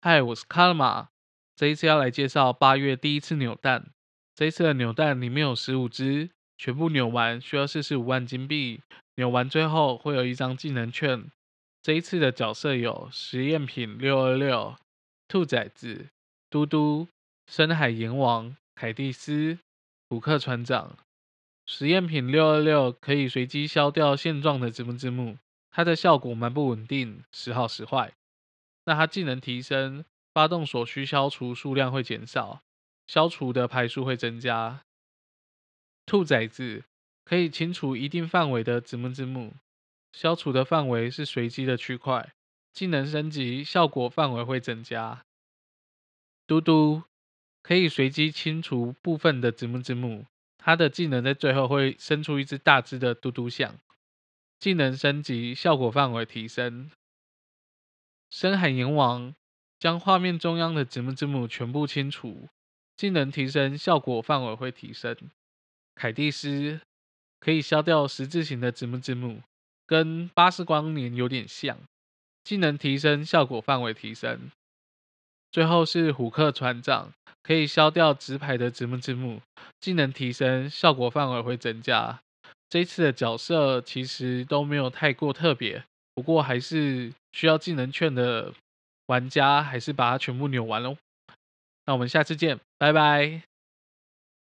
[0.00, 1.08] 嗨，我是卡勒玛。
[1.56, 3.90] 这一次要来介绍八月第一次扭蛋。
[4.32, 8.80] 这一次的扭蛋里面有十五只，全部扭完需要四十五万金币。
[9.16, 11.28] 扭完最后会有一张技能券。
[11.82, 14.76] 这一次的角色有实验品六二六、
[15.26, 16.06] 兔崽子、
[16.48, 17.08] 嘟嘟、
[17.48, 19.58] 深海阎王、凯蒂斯、
[20.08, 20.96] 虎克船长。
[21.66, 25.38] 实验品六二六可以随机消掉现状的字幕字幕，
[25.72, 28.12] 它的效果蛮不稳定，时好时坏。
[28.88, 32.62] 那它技能提升，发动所需消除数量会减少，
[33.06, 34.80] 消除的排数会增加。
[36.06, 36.84] 兔崽子
[37.22, 39.52] 可以清除一定范围的子母字幕，
[40.10, 42.32] 消除的范围是随机的区块。
[42.72, 45.22] 技能升级，效果范围会增加。
[46.46, 47.02] 嘟嘟
[47.60, 50.24] 可以随机清除部分的子母字幕，
[50.56, 53.74] 它的技能在最后会生出一只大只的嘟嘟象。
[54.58, 56.90] 技能升级，效果范围提升。
[58.30, 59.34] 深海阎王
[59.78, 62.48] 将画面中央的字幕字幕全部清除，
[62.96, 65.16] 技能提升，效果范围会提升。
[65.94, 66.80] 凯蒂斯
[67.40, 69.42] 可以消掉十字形的字幕字幕，
[69.86, 71.78] 跟巴斯光年有点像，
[72.44, 74.50] 技能提升，效果范围提升。
[75.50, 79.40] 最后是虎克船长，可以消掉直排的字幕字幕，
[79.80, 82.20] 技能提升，效果范围会增加。
[82.68, 85.84] 这次的角色其实都没有太过特别。
[86.18, 88.52] 不过还是需要技能券的
[89.06, 90.96] 玩家，还是把它全部扭完喽。
[91.86, 93.47] 那我们下次见，拜拜。